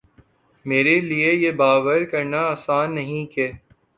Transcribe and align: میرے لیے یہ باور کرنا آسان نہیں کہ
میرے 0.65 0.95
لیے 1.01 1.31
یہ 1.33 1.51
باور 1.59 2.01
کرنا 2.11 2.39
آسان 2.47 2.95
نہیں 2.95 3.25
کہ 3.33 3.51